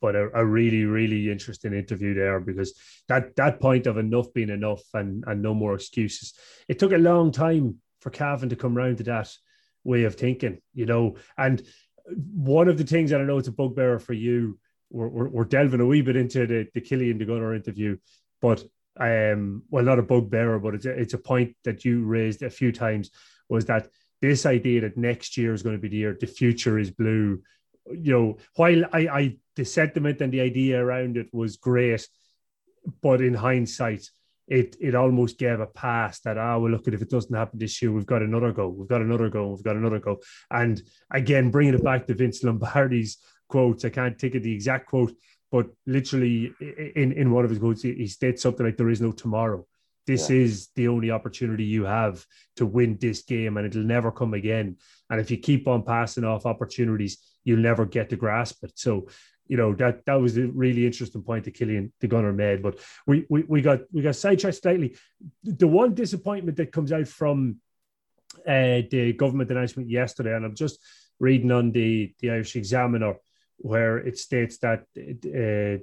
[0.00, 2.74] But a, a, really, really interesting interview there because
[3.06, 6.34] that that point of enough being enough and, and no more excuses.
[6.66, 9.32] It took a long time for Cavan to come round to that
[9.84, 11.16] way of thinking, you know.
[11.37, 11.62] And
[12.06, 14.58] one of the things that I know it's a bugbearer for you,
[14.90, 17.96] we're, we're, we're delving a wee bit into the, the Killian de interview,
[18.40, 18.64] but
[19.01, 22.51] um, well, not a bugbearer, but it's a, it's a point that you raised a
[22.51, 23.11] few times
[23.48, 23.88] was that
[24.20, 27.40] this idea that next year is going to be the year the future is blue
[27.92, 32.07] you know, while I, I the sentiment and the idea around it was great,
[33.03, 34.09] but in hindsight,
[34.46, 37.59] it it almost gave a pass that ah well look at if it doesn't happen
[37.59, 40.18] this year we've got another go we've got another go we've got another go
[40.51, 44.87] and again bringing it back to Vince Lombardi's quotes I can't take it the exact
[44.87, 45.14] quote
[45.50, 46.52] but literally
[46.96, 49.66] in in one of his quotes he, states something like there is no tomorrow
[50.06, 50.37] this yeah.
[50.37, 52.24] is the only opportunity you have
[52.56, 54.76] to win this game and it'll never come again
[55.11, 59.06] and if you keep on passing off opportunities you'll never get to grasp it so
[59.48, 62.62] you know that that was a really interesting point that Killian the Gunner made.
[62.62, 64.96] But we we, we got we got sidetracked slightly.
[65.42, 67.56] The one disappointment that comes out from
[68.46, 70.78] uh, the government announcement yesterday, and I'm just
[71.18, 73.14] reading on the the Irish Examiner
[73.59, 75.83] where it states that uh,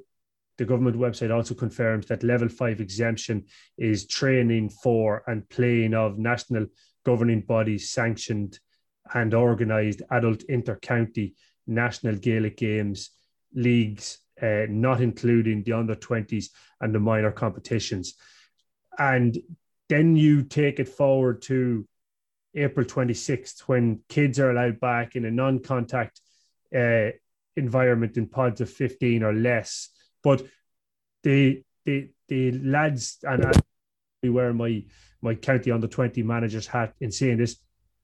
[0.58, 3.46] the government website also confirms that level five exemption
[3.78, 6.66] is training for and playing of national
[7.06, 8.60] governing bodies sanctioned
[9.14, 11.36] and organised adult inter-county
[11.68, 13.12] national Gaelic games
[13.54, 16.48] leagues, uh, not including the under 20s
[16.82, 18.16] and the minor competitions.
[18.98, 19.38] And
[19.90, 21.88] then you take it forward to
[22.56, 26.22] April 26th when kids are allowed back in a non contact
[26.76, 27.10] uh,
[27.58, 29.90] environment in pods of 15 or less.
[30.24, 30.46] But
[31.24, 34.84] the, the, the lads, and I wear my,
[35.22, 37.58] my county under 20 manager's hat in saying this,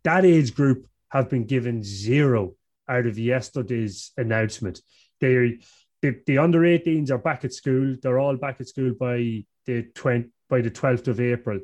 [0.03, 2.55] that age group have been given zero
[2.87, 4.79] out of yesterday's announcement.
[5.19, 5.59] They
[6.01, 7.95] the, the under 18s are back at school.
[8.01, 11.59] They're all back at school by the 20, by the 12th of April.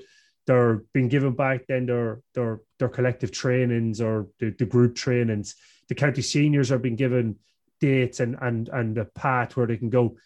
[0.46, 5.56] They're being given back then their their their collective trainings or the, the group trainings.
[5.90, 7.38] The county seniors are being given
[7.80, 10.18] dates and and and a path where they can go.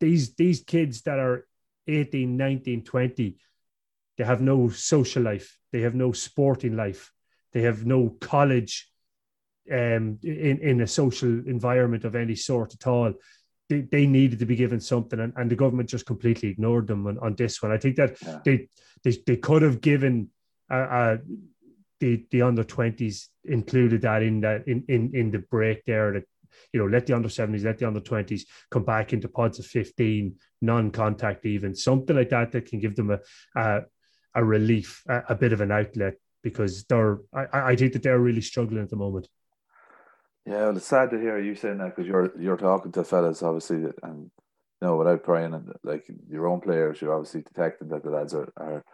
[0.00, 1.46] These these kids that are
[1.88, 3.36] 18, 19, 20,
[4.18, 7.12] they have no social life, they have no sporting life,
[7.52, 8.88] they have no college
[9.70, 13.14] um, in, in a social environment of any sort at all.
[13.68, 17.06] They, they needed to be given something, and, and the government just completely ignored them
[17.06, 17.72] on, on this one.
[17.72, 18.40] I think that yeah.
[18.44, 18.68] they,
[19.04, 20.28] they they could have given
[20.70, 21.16] uh, uh,
[22.00, 26.24] the the under twenties included that in that in, in in the break there that
[26.72, 29.66] you know let the under seventies, let the under twenties come back into pods of
[29.66, 33.18] fifteen, non-contact even something like that that can give them a
[33.56, 33.80] a,
[34.34, 38.18] a relief, a, a bit of an outlet because they're I, I think that they're
[38.18, 39.28] really struggling at the moment.
[40.44, 43.42] Yeah, well, it's sad to hear you saying that because you're you're talking to fellas
[43.42, 44.30] obviously, and you
[44.80, 48.52] know without prying and like your own players, you're obviously detecting that the lads are,
[48.56, 48.84] are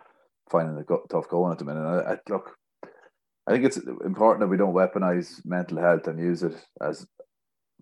[0.50, 1.80] finding it tough going at the minute.
[1.80, 2.54] I, I, look,
[3.46, 7.06] I think it's important that we don't weaponize mental health and use it as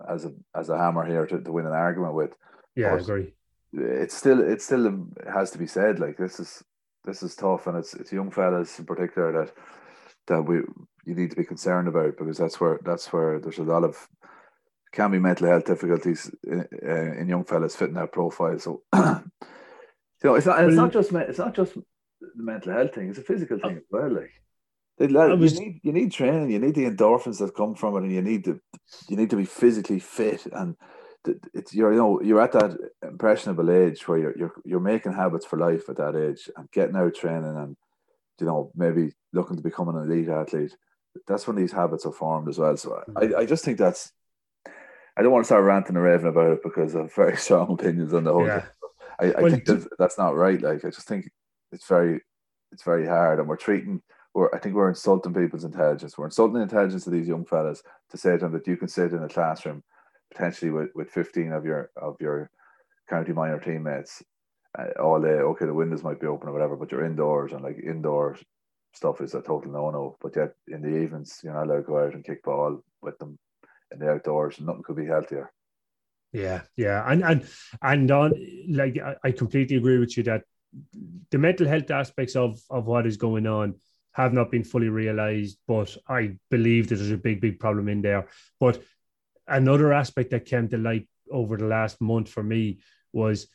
[0.08, 2.34] as a as a hammer here to, to win an argument with.
[2.74, 3.32] Yeah, but I agree.
[3.72, 5.98] It's still it still has to be said.
[5.98, 6.62] Like this is
[7.04, 9.52] this is tough, and it's it's young fellas in particular that
[10.28, 10.56] that we
[11.04, 14.08] you need to be concerned about because that's where that's where there's a lot of
[14.92, 18.58] can be mental health difficulties in, uh, in young fellas fitting that profile.
[18.58, 19.02] So you
[20.24, 23.22] know, it's not it's not just it's not just the mental health thing; it's a
[23.22, 24.10] physical thing as well.
[24.10, 24.32] Like
[25.38, 28.12] was, you need you need training, you need the endorphins that come from it, and
[28.12, 28.60] you need to
[29.08, 30.76] you need to be physically fit and.
[31.52, 35.44] It's you're you know you're at that impressionable age where you're you're you're making habits
[35.44, 37.76] for life at that age and getting out training and
[38.38, 40.76] you know maybe looking to become an elite athlete
[41.26, 42.76] that's when these habits are formed as well.
[42.76, 43.40] So I.
[43.40, 44.12] I just think that's
[45.16, 47.72] I don't want to start ranting and raving about it because I have very strong
[47.72, 48.60] opinions on the whole yeah.
[48.60, 48.70] thing.
[49.18, 50.60] I, I well, think that that's not right.
[50.60, 51.30] Like I just think
[51.72, 52.20] it's very
[52.72, 54.02] it's very hard and we're treating
[54.36, 56.16] we're I think we're insulting people's intelligence.
[56.16, 58.88] We're insulting the intelligence of these young fellas to say to them that you can
[58.88, 59.82] sit in a classroom
[60.30, 62.50] potentially with, with 15 of your of your
[63.08, 64.22] county minor teammates
[64.78, 65.28] uh, all day.
[65.28, 68.38] Okay, the windows might be open or whatever, but you're indoors and like indoors
[68.92, 70.16] stuff is a total no no.
[70.20, 73.18] But yet in the evenings, you're not allowed to go out and kick ball with
[73.18, 73.38] them
[73.90, 74.58] in the outdoors.
[74.58, 75.50] And nothing could be healthier.
[76.32, 77.48] Yeah, yeah, and and
[77.80, 78.32] and on
[78.68, 80.42] like I, I completely agree with you that
[81.30, 83.76] the mental health aspects of of what is going on
[84.16, 88.00] have not been fully realized, but I believe that there's a big, big problem in
[88.00, 88.28] there.
[88.58, 88.82] But
[89.46, 92.78] another aspect that came to light over the last month for me
[93.12, 93.46] was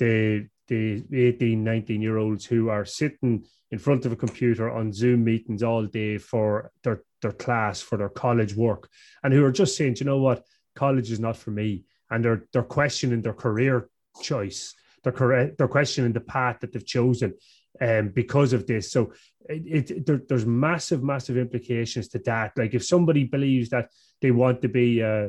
[0.00, 4.92] the the 18, 19 year olds who are sitting in front of a computer on
[4.92, 8.88] Zoom meetings all day for their, their class, for their college work,
[9.22, 10.44] and who are just saying, you know what,
[10.76, 11.84] college is not for me.
[12.10, 13.88] And they're they're questioning their career
[14.20, 14.74] choice.
[15.04, 15.56] They're correct.
[15.56, 17.34] They're questioning the path that they've chosen,
[17.80, 18.92] um, because of this.
[18.92, 19.12] So
[19.48, 22.52] it, it there, there's massive, massive implications to that.
[22.56, 23.90] Like if somebody believes that
[24.20, 25.28] they want to be, uh,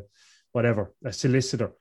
[0.51, 1.71] whatever, a solicitor,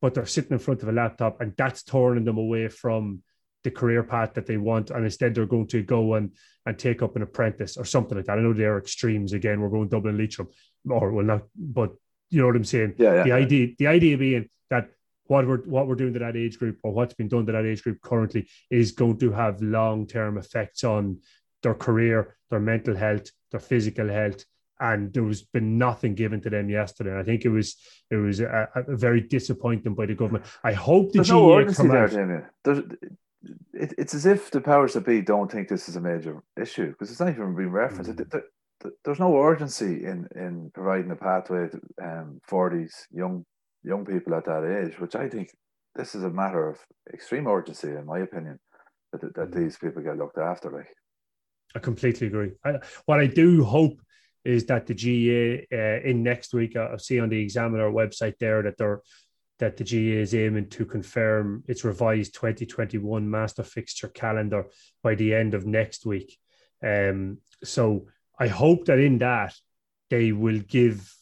[0.00, 3.22] but they're sitting in front of a laptop, and that's turning them away from
[3.64, 6.32] the career path that they want, and instead they're going to go and
[6.66, 8.38] and take up an apprentice or something like that.
[8.38, 9.60] I know they're extremes again.
[9.60, 10.48] We're going Dublin Leitrim,
[10.88, 11.92] or well not, but
[12.30, 12.94] you know what I'm saying?
[12.98, 14.90] Yeah, yeah the idea, the idea being that
[15.32, 17.64] what we're what we're doing to that age group or what's been done to that
[17.64, 21.18] age group currently is going to have long term effects on
[21.62, 24.44] their career, their mental health, their physical health,
[24.78, 27.18] and there was been nothing given to them yesterday.
[27.18, 27.76] I think it was
[28.10, 30.44] it was a, a very disappointing by the government.
[30.62, 32.44] I hope the There's GAA no urgency there, Damien.
[33.74, 36.90] It, it's as if the powers that be don't think this is a major issue
[36.90, 38.12] because it's not even being referenced.
[38.12, 38.30] Mm.
[38.30, 38.44] There,
[38.80, 43.44] there, there's no urgency in in providing a pathway to um, for these young
[43.84, 45.50] young people at that age, which I think
[45.94, 46.78] this is a matter of
[47.12, 48.58] extreme urgency, in my opinion,
[49.12, 49.54] that that, mm.
[49.54, 50.70] these people get looked after.
[50.70, 50.88] Like,
[51.74, 52.52] I completely agree.
[52.64, 54.00] I, what I do hope
[54.44, 58.62] is that the GAA uh, in next week, I'll see on the Examiner website there
[58.62, 59.00] that they're
[59.58, 64.66] that the GAA is aiming to confirm its revised 2021 master fixture calendar
[65.04, 66.36] by the end of next week.
[66.84, 69.54] Um, so I hope that in that
[70.10, 71.14] they will give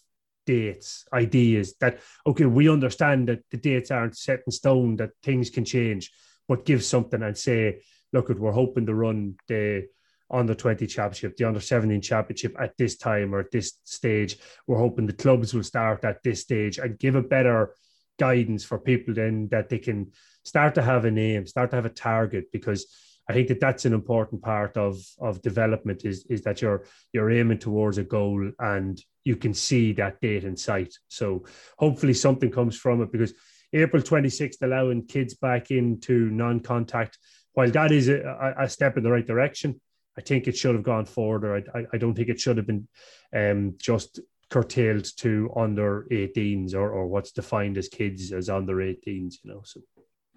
[0.46, 5.50] dates, ideas that okay, we understand that the dates aren't set in stone, that things
[5.50, 6.10] can change,
[6.48, 9.86] but give something and say, look, we're hoping to run the
[10.30, 14.38] under 20 championship, the under 17 championship at this time or at this stage.
[14.66, 17.74] We're hoping the clubs will start at this stage and give a better
[18.18, 20.12] guidance for people then that they can
[20.44, 22.86] start to have a name, start to have a target because
[23.28, 27.30] I think that that's an important part of of development is is that you're you're
[27.30, 30.94] aiming towards a goal and you can see that date in sight.
[31.08, 31.44] So
[31.78, 33.34] hopefully something comes from it because
[33.72, 37.18] April 26th allowing kids back into non-contact
[37.52, 39.80] while that is a, a step in the right direction
[40.20, 41.56] I think it should have gone further.
[41.56, 42.86] I, I, I don't think it should have been
[43.34, 49.36] um, just curtailed to under 18s or, or what's defined as kids as under 18s,
[49.42, 49.62] you know.
[49.64, 49.80] So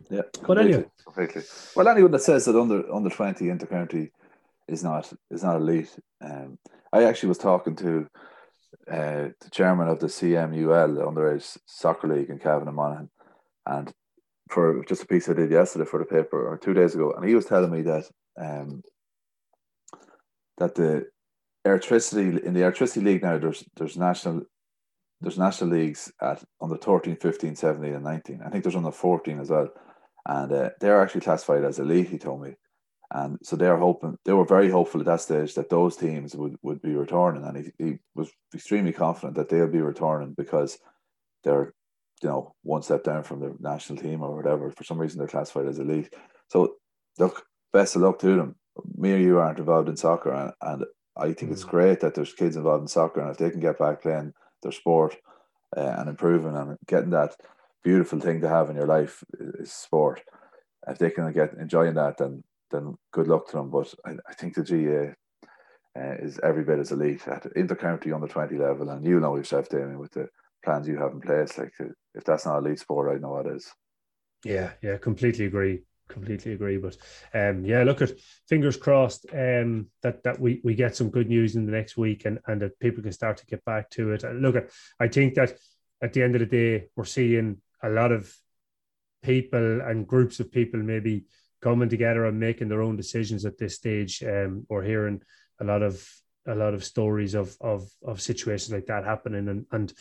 [0.10, 1.43] yeah, but anyway, completely.
[1.76, 4.12] Well, anyone that says that under under 20 intercounty
[4.67, 5.93] is not is not elite.
[6.22, 6.58] Um,
[6.91, 8.08] I actually was talking to
[8.89, 13.10] uh, the chairman of the CMUL the underage soccer league in Cavan and Monaghan,
[13.65, 13.91] and
[14.50, 17.28] for just a piece I did yesterday for the paper or two days ago, and
[17.28, 18.84] he was telling me that um,
[20.58, 21.08] that the
[21.65, 24.43] Airtricity in the Airtricity league now there's there's national
[25.22, 29.39] there's national leagues at under 13 15 17 and 19 i think there's under 14
[29.39, 29.69] as well.
[30.26, 32.56] And uh, they're actually classified as elite he told me
[33.12, 36.56] and so they're hoping they were very hopeful at that stage that those teams would,
[36.62, 40.80] would be returning and he, he was extremely confident that they'll be returning because
[41.44, 41.74] they're
[42.22, 45.28] you know one step down from the national team or whatever for some reason they're
[45.28, 46.13] classified as elite
[46.50, 46.76] so
[47.20, 48.56] look best of luck to them
[48.96, 50.86] me or you aren't involved in soccer, and, and
[51.18, 51.54] I think mm.
[51.54, 54.34] it's great that there's kids involved in soccer, and if they can get back playing
[54.62, 55.18] their sport
[55.76, 57.36] uh, and improving and getting that
[57.84, 60.22] beautiful thing to have in your life is sport.
[60.88, 63.70] If they can get enjoying that, then then good luck to them.
[63.70, 68.28] But I, I think the GAA uh, is every bit as elite at intercounty under
[68.28, 70.28] twenty level, and you know yourself, Damien, with the
[70.66, 71.58] plans you have in place.
[71.58, 71.74] Like
[72.14, 73.72] if that's not elite sport, I know what is.
[74.44, 76.78] Yeah, yeah, completely agree completely agree.
[76.78, 76.98] But
[77.34, 78.12] um, yeah, look at
[78.48, 82.26] fingers crossed um, that that we, we get some good news in the next week
[82.26, 84.24] and, and that people can start to get back to it.
[84.24, 85.54] And look at I think that
[86.02, 88.34] at the end of the day, we're seeing a lot of
[89.24, 91.26] people and groups of people maybe
[91.63, 94.23] coming together and making their own decisions at this stage.
[94.23, 95.21] Um, we're hearing
[95.60, 95.95] a lot of
[96.45, 99.93] a lot of stories of of of situations like that happening, and and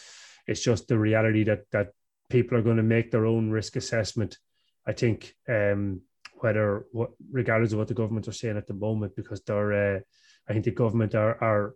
[0.47, 1.89] it's just the reality that that
[2.29, 4.39] people are going to make their own risk assessment
[4.87, 6.03] I think um,
[6.41, 10.01] whether what regardless of what the government are saying at the moment, because they're uh,
[10.49, 11.75] I think the government are are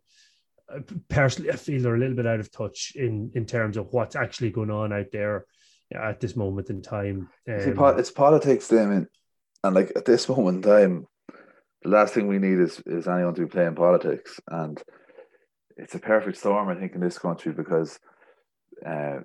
[0.72, 3.92] uh, personally I feel they're a little bit out of touch in in terms of
[3.92, 5.46] what's actually going on out there
[5.92, 7.28] at this moment in time.
[7.48, 9.06] Um, See, it's politics, then,
[9.66, 11.06] and like at this moment in time,
[11.82, 14.82] the last thing we need is is anyone to be playing politics, and
[15.76, 17.98] it's a perfect storm, I think, in this country because
[18.84, 19.18] uh,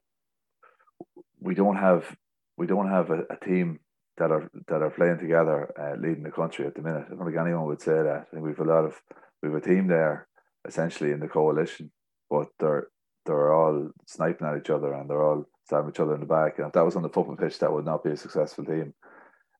[1.39, 2.15] we don't have
[2.57, 3.79] we don't have a, a team
[4.17, 7.05] that are that are playing together, uh, leading the country at the minute.
[7.07, 8.27] I don't think anyone would say that.
[8.31, 9.01] I think we've a lot of
[9.41, 10.27] we have a team there
[10.67, 11.91] essentially in the coalition,
[12.29, 12.87] but they're
[13.25, 16.57] they're all sniping at each other and they're all stabbing each other in the back.
[16.57, 18.93] And if that was on the football pitch, that would not be a successful team.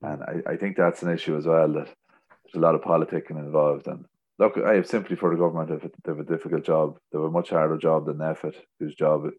[0.02, 3.38] And I, I think that's an issue as well that there's a lot of politicking
[3.38, 3.88] involved.
[3.88, 4.06] And
[4.40, 6.98] look, I have for the government if they have a difficult job.
[7.12, 9.30] They have a much harder job than NPHET, whose job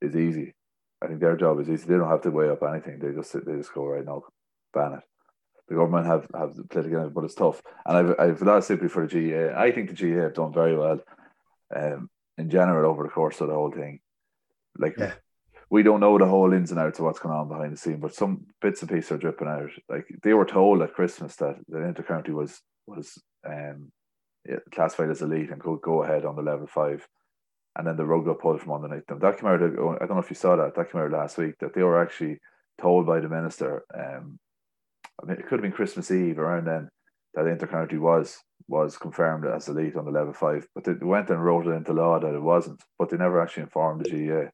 [0.00, 0.54] is easy.
[1.02, 1.86] I think their job is easy.
[1.86, 2.98] They don't have to weigh up anything.
[2.98, 4.22] They just they just go right now,
[4.72, 5.00] ban it.
[5.68, 7.60] The government have have played against it, but it's tough.
[7.84, 9.60] And I've I've a lot of sympathy for the GAA.
[9.60, 11.00] I think the GAA have done very well,
[11.74, 12.08] um,
[12.38, 14.00] in general over the course of the whole thing.
[14.78, 15.12] Like yeah.
[15.70, 18.00] We don't know the whole ins and outs of what's going on behind the scene,
[18.00, 19.70] but some bits and pieces are dripping out.
[19.88, 23.90] Like they were told at Christmas that the intercounty was was um
[24.72, 27.06] classified as elite and could go ahead on the level five
[27.76, 29.18] and then the rug got pulled from underneath them.
[29.18, 29.62] That came out.
[29.62, 30.74] I don't know if you saw that.
[30.74, 32.38] That came out last week that they were actually
[32.80, 33.84] told by the minister.
[33.94, 34.38] Um,
[35.22, 36.88] I mean, it could have been Christmas Eve around then
[37.34, 38.38] that intercounty was
[38.68, 41.92] was confirmed as elite on the level five, but they went and wrote it into
[41.92, 42.82] law that it wasn't.
[42.98, 44.48] But they never actually informed the GAA.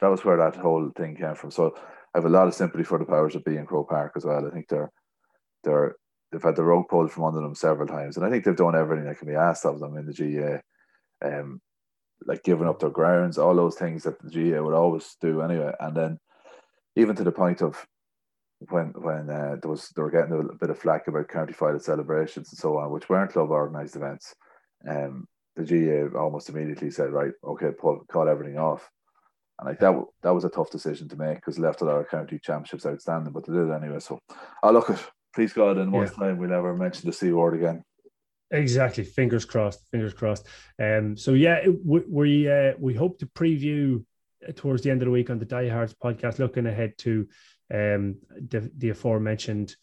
[0.00, 1.50] That was where that whole thing came from.
[1.50, 1.74] So
[2.14, 4.24] I have a lot of sympathy for the powers that be in Croke Park as
[4.24, 4.46] well.
[4.46, 4.90] I think they're
[5.64, 5.96] they're
[6.30, 8.76] they've had the rug pulled from under them several times, and I think they've done
[8.76, 11.60] everything that can be asked of them in the GAA, Um,
[12.26, 15.72] like giving up their grounds, all those things that the GAA would always do anyway.
[15.80, 16.18] And then
[16.96, 17.86] even to the point of
[18.70, 21.78] when when uh, there was they were getting a bit of flack about county final
[21.80, 24.34] celebrations and so on, which weren't club organised events.
[24.88, 25.26] Um,
[25.56, 28.88] the GAA almost immediately said, right, okay, pull, call everything off.
[29.58, 32.08] And like that, that was a tough decision to make because left a lot of
[32.08, 33.98] county championships outstanding, but they did anyway.
[33.98, 34.18] So
[34.62, 35.04] I look at
[35.34, 36.12] please God, in one yeah.
[36.12, 37.82] time we'll never mention the C word again.
[38.50, 39.04] Exactly.
[39.04, 39.80] Fingers crossed.
[39.90, 40.46] Fingers crossed.
[40.80, 41.16] Um.
[41.16, 44.04] So yeah, we we, uh, we hope to preview
[44.54, 47.28] towards the end of the week on the Diehards podcast, looking ahead to
[47.72, 49.76] um the, the aforementioned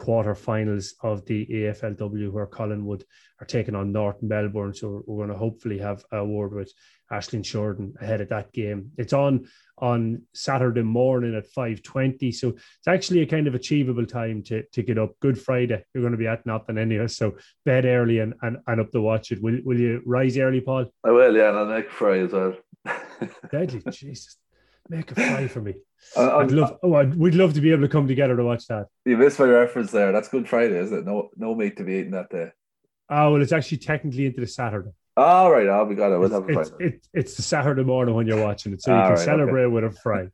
[0.00, 3.04] quarterfinals of the AFLW where Collingwood
[3.40, 4.74] are taking on North Melbourne.
[4.74, 6.72] So we're going to hopefully have a word with
[7.10, 8.92] Aishling Sheridan ahead of that game.
[8.96, 9.46] It's on
[9.78, 12.32] on Saturday morning at 5.20.
[12.32, 15.18] So it's actually a kind of achievable time to, to get up.
[15.20, 15.84] Good Friday.
[15.92, 17.08] You're going to be at nothing anyway.
[17.08, 19.42] So bed early and, and, and up to watch it.
[19.42, 20.86] Will, will you rise early, Paul?
[21.04, 21.48] I will, yeah.
[21.48, 22.54] And I'll make fry as well.
[23.50, 23.82] Deadly.
[23.90, 24.36] Jesus.
[24.88, 25.74] Make a fry for me.
[26.16, 26.78] Uh, I'd love.
[26.82, 28.88] Oh, I'd, we'd love to be able to come together to watch that.
[29.04, 30.10] You missed my reference there.
[30.10, 31.06] That's Good Friday, isn't it?
[31.06, 32.50] No, no meat to be eaten that day.
[33.08, 34.90] Oh well, it's actually technically into the Saturday.
[35.16, 36.12] All right, I'll be glad.
[36.12, 38.90] I will have a it's, it, it's the Saturday morning when you're watching it, so
[38.90, 39.72] you All can right, celebrate okay.
[39.72, 40.28] with a fry.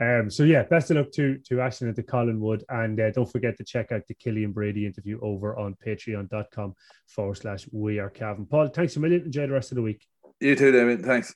[0.00, 3.30] um, so yeah, best of luck to to Aishling at the Collingwood, and uh, don't
[3.30, 6.74] forget to check out the Killian Brady interview over on Patreon.com
[7.06, 9.22] forward slash We Are Cavan Paul, thanks a million.
[9.22, 10.06] Enjoy the rest of the week.
[10.40, 11.02] You too, Damien.
[11.02, 11.34] Thanks.